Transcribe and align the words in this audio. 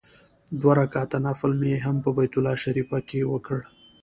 دوه 0.59 0.73
رکعاته 0.79 1.17
نفل 1.27 1.51
مې 1.61 1.73
هم 1.85 1.95
په 2.03 2.09
بیت 2.15 2.33
الله 2.35 2.55
شریفه 2.63 2.97
کې 3.07 3.19
وکړ. 3.31 3.59